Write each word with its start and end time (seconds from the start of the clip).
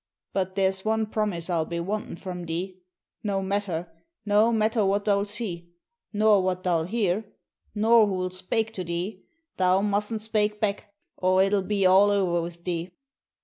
But 0.33 0.55
there's 0.55 0.83
one 0.83 1.05
promise 1.05 1.47
I'll 1.47 1.63
be 1.67 1.79
wantin' 1.79 2.15
from 2.15 2.47
thee 2.47 2.81
no 3.21 3.43
matter, 3.43 3.87
no 4.25 4.51
matter 4.51 4.83
what 4.83 5.05
thou'll 5.05 5.25
see, 5.25 5.75
nor 6.11 6.41
what 6.41 6.63
thou'll 6.63 6.85
hear, 6.85 7.23
nor 7.75 8.07
who'll 8.07 8.31
spake 8.31 8.73
to 8.73 8.83
thee, 8.83 9.23
thou 9.57 9.81
mustn't 9.81 10.21
spake 10.21 10.59
back 10.59 10.91
or 11.17 11.43
it'll 11.43 11.61
be 11.61 11.85
all 11.85 12.09
over 12.09 12.41
with 12.41 12.63
thee.' 12.63 12.89